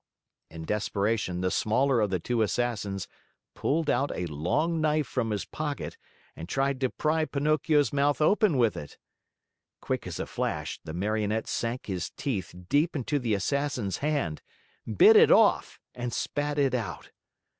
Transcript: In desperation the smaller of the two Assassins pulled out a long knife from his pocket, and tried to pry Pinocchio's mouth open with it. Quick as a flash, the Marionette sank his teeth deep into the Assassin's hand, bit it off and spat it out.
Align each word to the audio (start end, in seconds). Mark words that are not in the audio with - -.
In 0.49 0.65
desperation 0.65 1.41
the 1.41 1.51
smaller 1.51 2.01
of 2.01 2.09
the 2.09 2.19
two 2.19 2.41
Assassins 2.41 3.07
pulled 3.53 3.87
out 3.87 4.09
a 4.15 4.25
long 4.25 4.81
knife 4.81 5.05
from 5.05 5.29
his 5.29 5.45
pocket, 5.45 5.95
and 6.35 6.49
tried 6.49 6.81
to 6.81 6.89
pry 6.89 7.25
Pinocchio's 7.25 7.93
mouth 7.93 8.19
open 8.19 8.57
with 8.57 8.75
it. 8.75 8.97
Quick 9.79 10.07
as 10.07 10.19
a 10.19 10.25
flash, 10.25 10.79
the 10.83 10.93
Marionette 10.95 11.47
sank 11.47 11.85
his 11.85 12.09
teeth 12.17 12.51
deep 12.67 12.95
into 12.95 13.19
the 13.19 13.35
Assassin's 13.35 13.97
hand, 13.97 14.41
bit 14.91 15.15
it 15.15 15.29
off 15.31 15.79
and 15.93 16.11
spat 16.11 16.57
it 16.57 16.73
out. 16.73 17.11